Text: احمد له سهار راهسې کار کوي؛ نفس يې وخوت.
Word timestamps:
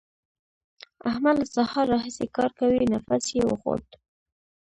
احمد 1.09 1.35
له 1.41 1.47
سهار 1.55 1.85
راهسې 1.93 2.25
کار 2.35 2.49
کوي؛ 2.59 2.83
نفس 2.93 3.25
يې 3.35 3.43
وخوت. 3.49 3.87